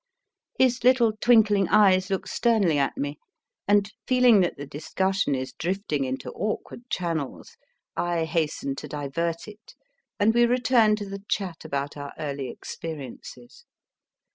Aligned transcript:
His 0.57 0.83
little 0.83 1.13
twinkling 1.15 1.67
eyes 1.69 2.09
look 2.09 2.25
sternly 2.25 2.79
at 2.79 2.97
me, 2.97 3.19
and, 3.67 3.93
feeling 4.07 4.39
that 4.39 4.57
the 4.57 4.65
discussion 4.65 5.35
is 5.35 5.53
drifting 5.53 6.05
into 6.05 6.31
awkward 6.31 6.89
channels, 6.89 7.55
I 7.95 8.25
hasten 8.25 8.73
to 8.77 8.87
divert 8.87 9.47
it, 9.47 9.75
and 10.19 10.33
we 10.33 10.47
return 10.47 10.95
to 10.95 11.05
the 11.07 11.21
chat 11.29 11.63
about 11.65 11.97
our 11.97 12.13
early 12.17 12.49
experiences. 12.49 13.65